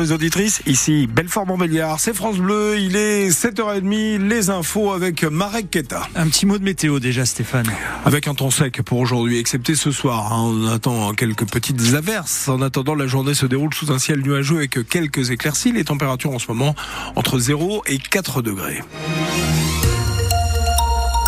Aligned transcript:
les 0.00 0.12
auditrices. 0.12 0.62
Ici, 0.66 1.06
Belfort-Montbéliard, 1.06 2.00
c'est 2.00 2.14
France 2.14 2.38
Bleu. 2.38 2.78
Il 2.78 2.96
est 2.96 3.28
7h30. 3.28 4.26
Les 4.26 4.50
infos 4.50 4.92
avec 4.92 5.24
Marek 5.24 5.70
Keta. 5.70 6.08
Un 6.14 6.28
petit 6.28 6.46
mot 6.46 6.58
de 6.58 6.64
météo 6.64 7.00
déjà, 7.00 7.24
Stéphane. 7.24 7.66
Avec 8.04 8.26
un 8.26 8.34
temps 8.34 8.50
sec 8.50 8.82
pour 8.82 8.98
aujourd'hui, 8.98 9.38
excepté 9.38 9.74
ce 9.74 9.90
soir. 9.90 10.32
Hein. 10.32 10.40
On 10.42 10.66
attend 10.68 11.12
quelques 11.14 11.48
petites 11.48 11.94
averses. 11.94 12.48
En 12.48 12.62
attendant, 12.62 12.94
la 12.94 13.06
journée 13.06 13.34
se 13.34 13.46
déroule 13.46 13.74
sous 13.74 13.92
un 13.92 13.98
ciel 13.98 14.20
nuageux 14.20 14.56
avec 14.56 14.88
quelques 14.88 15.30
éclaircies. 15.30 15.72
Les 15.72 15.84
températures 15.84 16.32
en 16.32 16.38
ce 16.38 16.48
moment 16.48 16.74
entre 17.16 17.38
0 17.38 17.82
et 17.86 17.98
4 17.98 18.42
degrés. 18.42 18.80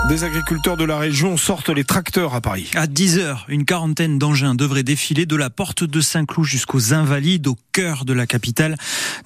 Des 0.08 0.24
agriculteurs 0.24 0.76
de 0.76 0.84
la 0.84 0.98
région 0.98 1.36
sortent 1.36 1.68
les 1.68 1.84
tracteurs 1.84 2.34
à 2.34 2.40
Paris. 2.40 2.72
À 2.74 2.88
10h, 2.88 3.44
une 3.46 3.64
quarantaine 3.64 4.18
d'engins 4.18 4.56
devraient 4.56 4.82
défiler 4.82 5.26
de 5.26 5.36
la 5.36 5.48
porte 5.48 5.84
de 5.84 6.00
Saint-Cloud 6.00 6.44
jusqu'aux 6.44 6.92
Invalides, 6.92 7.46
au 7.46 7.56
cœur 7.70 8.04
de 8.04 8.12
la 8.12 8.26
capitale. 8.26 8.76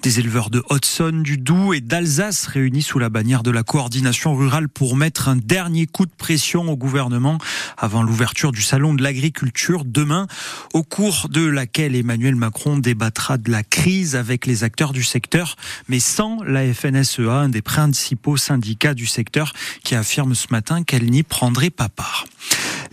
Des 0.03 0.19
éleveurs 0.19 0.51
de 0.51 0.63
Haute-Saône, 0.69 1.23
du 1.23 1.39
Doubs 1.39 1.73
et 1.73 1.81
d'Alsace 1.81 2.45
réunis 2.45 2.83
sous 2.83 2.99
la 2.99 3.09
bannière 3.09 3.41
de 3.41 3.49
la 3.49 3.63
coordination 3.63 4.35
rurale 4.35 4.69
pour 4.69 4.95
mettre 4.95 5.29
un 5.29 5.35
dernier 5.35 5.87
coup 5.87 6.05
de 6.05 6.11
pression 6.15 6.69
au 6.69 6.77
gouvernement 6.77 7.39
avant 7.75 8.03
l'ouverture 8.03 8.51
du 8.51 8.61
salon 8.61 8.93
de 8.93 9.01
l'agriculture 9.01 9.83
demain, 9.83 10.27
au 10.75 10.83
cours 10.83 11.27
de 11.29 11.43
laquelle 11.43 11.95
Emmanuel 11.95 12.35
Macron 12.35 12.77
débattra 12.77 13.39
de 13.39 13.49
la 13.49 13.63
crise 13.63 14.15
avec 14.15 14.45
les 14.45 14.63
acteurs 14.63 14.93
du 14.93 15.03
secteur, 15.03 15.55
mais 15.89 15.99
sans 15.99 16.43
la 16.43 16.71
FNSEA, 16.71 17.33
un 17.33 17.49
des 17.49 17.63
principaux 17.63 18.37
syndicats 18.37 18.93
du 18.93 19.07
secteur, 19.07 19.53
qui 19.83 19.95
affirme 19.95 20.35
ce 20.35 20.47
matin 20.51 20.66
qu'elle 20.85 21.09
n'y 21.09 21.23
prendrait 21.23 21.69
pas 21.69 21.89
part. 21.89 22.25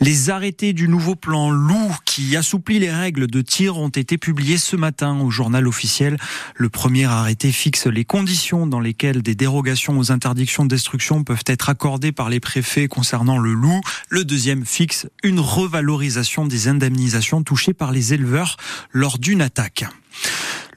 Les 0.01 0.31
arrêtés 0.31 0.73
du 0.73 0.89
nouveau 0.89 1.15
plan 1.15 1.51
loup 1.51 1.95
qui 2.05 2.37
assouplit 2.37 2.79
les 2.79 2.91
règles 2.91 3.27
de 3.27 3.41
tir 3.41 3.79
ont 3.79 3.89
été 3.89 4.19
publiés 4.19 4.59
ce 4.59 4.77
matin 4.77 5.21
au 5.21 5.31
journal 5.31 5.67
officiel. 5.67 6.17
Le 6.57 6.69
premier 6.69 7.05
arrêté 7.05 7.53
fixe 7.53 7.87
les 7.87 8.05
conditions 8.05 8.67
dans 8.67 8.81
lesquelles 8.81 9.23
des 9.23 9.35
dérogations 9.35 9.99
aux 9.99 10.13
interdictions 10.13 10.65
de 10.65 10.71
destruction 10.71 11.25
peuvent 11.25 11.45
être 11.47 11.69
accordées 11.69 12.13
par 12.13 12.29
les 12.29 12.41
préfets 12.41 12.89
concernant 12.89 13.39
le 13.39 13.53
loup. 13.55 13.81
Le 14.09 14.25
deuxième 14.25 14.65
fixe 14.65 15.07
une 15.23 15.41
revalorisation 15.41 16.47
des 16.47 16.69
indemnisations 16.69 17.43
touchées 17.43 17.75
par 17.75 17.93
les 17.93 18.15
éleveurs 18.15 18.57
lors 18.93 19.19
d'une 19.19 19.43
attaque. 19.43 19.85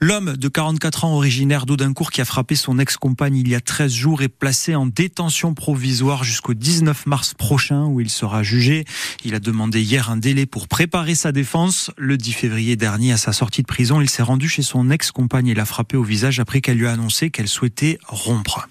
L'homme 0.00 0.36
de 0.36 0.46
44 0.46 1.06
ans 1.06 1.14
originaire 1.14 1.66
d'Audincourt 1.66 2.12
qui 2.12 2.20
a 2.20 2.24
frappé 2.24 2.54
son 2.54 2.78
ex-compagne 2.78 3.34
il 3.36 3.48
y 3.48 3.56
a 3.56 3.60
13 3.60 3.92
jours 3.92 4.22
est 4.22 4.28
placé 4.28 4.76
en 4.76 4.86
détention 4.86 5.54
provisoire 5.54 6.22
jusqu'au 6.22 6.54
19 6.54 7.06
mars 7.06 7.34
prochain 7.34 7.84
où 7.84 8.00
il 8.00 8.08
sera 8.08 8.44
jugé. 8.44 8.84
Il 9.24 9.34
a 9.34 9.40
demandé 9.40 9.82
hier 9.82 10.08
un 10.08 10.16
délai 10.16 10.46
pour 10.46 10.68
préparer 10.68 11.16
sa 11.16 11.32
défense. 11.32 11.90
Le 11.96 12.16
10 12.16 12.32
février 12.32 12.76
dernier, 12.76 13.10
à 13.10 13.16
sa 13.16 13.32
sortie 13.32 13.62
de 13.62 13.66
prison, 13.66 14.00
il 14.00 14.08
s'est 14.08 14.22
rendu 14.22 14.48
chez 14.48 14.62
son 14.62 14.88
ex-compagne 14.88 15.48
et 15.48 15.54
l'a 15.54 15.64
frappé 15.64 15.96
au 15.96 16.04
visage 16.04 16.38
après 16.38 16.60
qu'elle 16.60 16.78
lui 16.78 16.86
a 16.86 16.92
annoncé 16.92 17.30
qu'elle 17.30 17.48
souhaitait 17.48 17.98
rompre. 18.06 18.68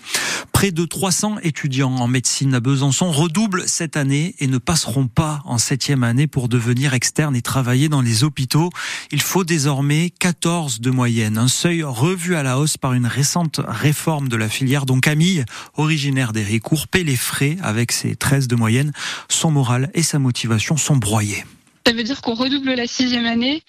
Près 0.57 0.71
de 0.71 0.85
300 0.85 1.35
étudiants 1.43 1.97
en 1.97 2.07
médecine 2.07 2.55
à 2.55 2.59
Besançon 2.59 3.11
redoublent 3.11 3.65
cette 3.67 3.95
année 3.95 4.33
et 4.39 4.47
ne 4.47 4.57
passeront 4.57 5.05
pas 5.05 5.43
en 5.45 5.59
septième 5.59 6.01
année 6.01 6.25
pour 6.25 6.49
devenir 6.49 6.95
externes 6.95 7.35
et 7.35 7.43
travailler 7.43 7.89
dans 7.89 8.01
les 8.01 8.23
hôpitaux. 8.23 8.71
Il 9.11 9.21
faut 9.21 9.43
désormais 9.43 10.09
14 10.09 10.81
de 10.81 10.89
moyenne 10.89 11.37
un 11.37 11.47
seuil 11.47 11.83
revu 11.83 12.35
à 12.35 12.41
la 12.41 12.57
hausse 12.57 12.75
par 12.75 12.93
une 12.93 13.05
récente 13.05 13.61
réforme 13.67 14.29
de 14.29 14.35
la 14.35 14.49
filière 14.49 14.87
dont 14.87 14.99
Camille, 14.99 15.45
originaire 15.75 16.33
d'Héricourt, 16.33 16.87
paie 16.87 17.03
les 17.03 17.17
frais 17.17 17.57
avec 17.61 17.91
ses 17.91 18.15
13 18.15 18.47
de 18.47 18.55
moyenne. 18.55 18.93
Son 19.29 19.51
moral 19.51 19.91
et 19.93 20.01
sa 20.01 20.17
motivation 20.17 20.75
sont 20.75 20.97
broyés. 20.97 21.45
Ça 21.87 21.93
veut 21.93 22.03
dire 22.03 22.19
qu'on 22.19 22.33
redouble 22.33 22.73
la 22.73 22.85
sixième 22.85 23.25
année 23.25 23.63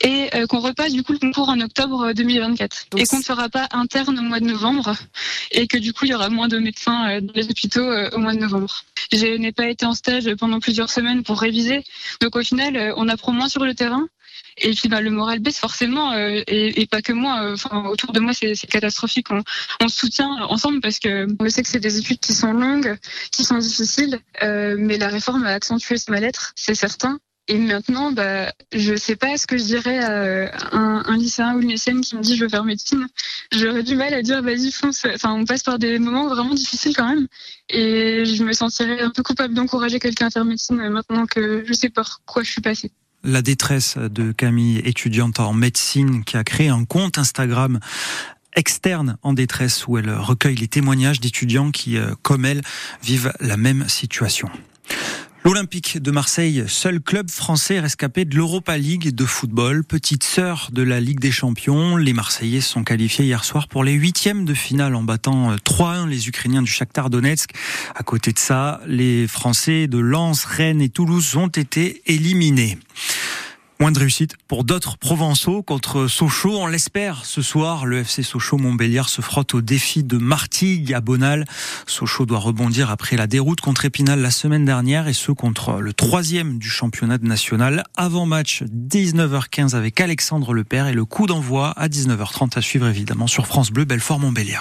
et 0.00 0.28
euh, 0.34 0.48
qu'on 0.48 0.58
repasse 0.58 0.92
du 0.92 1.04
coup 1.04 1.12
le 1.12 1.20
concours 1.20 1.50
en 1.50 1.60
octobre 1.60 2.12
2024 2.12 2.86
et 2.96 3.04
qu'on 3.04 3.18
ne 3.18 3.22
sera 3.22 3.48
pas 3.48 3.68
interne 3.70 4.18
au 4.18 4.22
mois 4.22 4.40
de 4.40 4.46
novembre 4.46 4.96
et 5.52 5.68
que 5.68 5.78
du 5.78 5.92
coup 5.92 6.04
il 6.04 6.10
y 6.10 6.14
aura 6.14 6.30
moins 6.30 6.48
de 6.48 6.58
médecins 6.58 7.08
euh, 7.08 7.20
dans 7.20 7.32
les 7.32 7.48
hôpitaux 7.48 7.80
euh, 7.80 8.10
au 8.12 8.18
mois 8.18 8.34
de 8.34 8.40
novembre. 8.40 8.82
Je 9.12 9.36
n'ai 9.36 9.52
pas 9.52 9.68
été 9.68 9.86
en 9.86 9.94
stage 9.94 10.34
pendant 10.34 10.58
plusieurs 10.58 10.90
semaines 10.90 11.22
pour 11.22 11.40
réviser, 11.40 11.84
donc 12.20 12.34
au 12.34 12.42
final 12.42 12.92
on 12.96 13.08
apprend 13.08 13.30
moins 13.30 13.48
sur 13.48 13.64
le 13.64 13.72
terrain 13.72 14.08
et 14.58 14.72
puis 14.72 14.88
bah, 14.88 15.00
le 15.00 15.10
moral 15.10 15.38
baisse 15.38 15.58
forcément 15.58 16.12
euh, 16.12 16.42
et, 16.46 16.80
et, 16.80 16.86
pas 16.86 17.02
que 17.02 17.12
moi. 17.12 17.42
Euh, 17.42 17.56
autour 17.88 18.12
de 18.12 18.20
moi, 18.20 18.32
c'est 18.32 18.54
catastrophique. 18.66 19.30
On, 19.30 19.42
on, 19.80 19.88
se 19.88 19.96
soutient 19.96 20.30
ensemble 20.44 20.80
parce 20.80 20.98
que 20.98 21.26
je 21.40 21.48
sais 21.48 21.62
que 21.62 21.68
c'est 21.68 21.80
des 21.80 21.98
études 21.98 22.20
qui 22.20 22.34
sont 22.34 22.52
longues, 22.52 22.96
qui 23.32 23.44
sont 23.44 23.58
difficiles, 23.58 24.20
euh, 24.42 24.76
mais 24.78 24.98
la 24.98 25.08
réforme 25.08 25.44
a 25.44 25.50
accentué 25.50 25.96
ce 25.96 26.10
mal-être, 26.10 26.52
c'est 26.56 26.74
certain. 26.74 27.18
Et 27.50 27.58
maintenant, 27.58 28.12
bah, 28.12 28.52
je 28.72 28.94
sais 28.94 29.16
pas 29.16 29.36
ce 29.36 29.44
que 29.44 29.58
je 29.58 29.64
dirais 29.64 29.98
à 29.98 30.54
un, 30.70 31.02
un 31.04 31.16
lycéen 31.16 31.56
ou 31.56 31.60
une 31.60 31.70
lycéenne 31.70 32.00
qui 32.00 32.14
me 32.14 32.22
dit 32.22 32.36
je 32.36 32.44
veux 32.44 32.48
faire 32.48 32.62
médecine. 32.62 33.08
J'aurais 33.50 33.82
du 33.82 33.96
mal 33.96 34.14
à 34.14 34.22
dire 34.22 34.40
vas-y 34.40 34.70
fonce. 34.70 35.04
Enfin, 35.12 35.32
on 35.32 35.44
passe 35.44 35.64
par 35.64 35.80
des 35.80 35.98
moments 35.98 36.28
vraiment 36.28 36.54
difficiles 36.54 36.94
quand 36.96 37.08
même. 37.08 37.26
Et 37.68 38.24
je 38.24 38.44
me 38.44 38.52
sentirais 38.52 39.00
un 39.00 39.10
peu 39.10 39.24
coupable 39.24 39.52
d'encourager 39.52 39.98
quelqu'un 39.98 40.28
à 40.28 40.30
faire 40.30 40.44
médecine 40.44 40.76
maintenant 40.90 41.26
que 41.26 41.64
je 41.66 41.72
sais 41.72 41.90
par 41.90 42.20
quoi 42.24 42.44
je 42.44 42.52
suis 42.52 42.62
passée 42.62 42.92
la 43.22 43.42
détresse 43.42 43.98
de 43.98 44.32
Camille, 44.32 44.78
étudiante 44.78 45.40
en 45.40 45.52
médecine, 45.52 46.24
qui 46.24 46.38
a 46.38 46.44
créé 46.44 46.68
un 46.68 46.86
compte 46.86 47.18
Instagram 47.18 47.78
externe 48.56 49.18
en 49.22 49.34
détresse 49.34 49.86
où 49.86 49.98
elle 49.98 50.10
recueille 50.10 50.56
les 50.56 50.68
témoignages 50.68 51.20
d'étudiants 51.20 51.70
qui, 51.70 51.98
euh, 51.98 52.14
comme 52.22 52.46
elle, 52.46 52.62
vivent 53.02 53.32
la 53.40 53.58
même 53.58 53.86
situation. 53.88 54.48
L'Olympique 55.42 55.96
de 55.96 56.10
Marseille, 56.10 56.64
seul 56.68 57.00
club 57.00 57.30
français 57.30 57.80
rescapé 57.80 58.26
de 58.26 58.36
l'Europa 58.36 58.76
League 58.76 59.14
de 59.14 59.24
football, 59.24 59.84
petite 59.84 60.22
sœur 60.22 60.68
de 60.70 60.82
la 60.82 61.00
Ligue 61.00 61.18
des 61.18 61.30
Champions. 61.30 61.96
Les 61.96 62.12
Marseillais 62.12 62.60
sont 62.60 62.84
qualifiés 62.84 63.24
hier 63.24 63.42
soir 63.42 63.66
pour 63.66 63.82
les 63.82 63.94
huitièmes 63.94 64.44
de 64.44 64.52
finale 64.52 64.94
en 64.94 65.02
battant 65.02 65.56
3-1 65.56 66.04
euh, 66.04 66.06
les 66.08 66.28
Ukrainiens 66.28 66.60
du 66.60 66.70
Shakhtar 66.70 67.08
Donetsk. 67.08 67.52
À 67.94 68.02
côté 68.02 68.34
de 68.34 68.38
ça, 68.38 68.82
les 68.86 69.26
Français 69.26 69.86
de 69.86 69.96
Lens, 69.96 70.44
Rennes 70.44 70.82
et 70.82 70.90
Toulouse 70.90 71.34
ont 71.36 71.48
été 71.48 72.02
éliminés. 72.04 72.76
Moins 73.80 73.92
de 73.92 73.98
réussite 73.98 74.36
pour 74.46 74.64
d'autres 74.64 74.98
provençaux 74.98 75.62
contre 75.62 76.06
Sochaux. 76.06 76.58
On 76.58 76.66
l'espère 76.66 77.24
ce 77.24 77.40
soir. 77.40 77.86
Le 77.86 78.00
FC 78.00 78.22
Sochaux-Montbéliard 78.22 79.08
se 79.08 79.22
frotte 79.22 79.54
au 79.54 79.62
défi 79.62 80.04
de 80.04 80.18
Martigues 80.18 80.92
à 80.92 81.00
Bonal. 81.00 81.46
Sochaux 81.86 82.26
doit 82.26 82.40
rebondir 82.40 82.90
après 82.90 83.16
la 83.16 83.26
déroute 83.26 83.62
contre 83.62 83.86
Épinal 83.86 84.20
la 84.20 84.30
semaine 84.30 84.66
dernière 84.66 85.08
et 85.08 85.14
ce 85.14 85.32
contre 85.32 85.80
le 85.80 85.94
troisième 85.94 86.58
du 86.58 86.68
championnat 86.68 87.16
national. 87.22 87.84
Avant 87.96 88.26
match 88.26 88.64
19h15 88.64 89.74
avec 89.74 89.98
Alexandre 89.98 90.52
Lepère 90.52 90.86
et 90.86 90.92
le 90.92 91.06
coup 91.06 91.26
d'envoi 91.26 91.70
à 91.70 91.88
19h30 91.88 92.58
à 92.58 92.60
suivre 92.60 92.86
évidemment 92.86 93.28
sur 93.28 93.46
France 93.46 93.70
Bleu 93.70 93.86
Belfort-Montbéliard. 93.86 94.58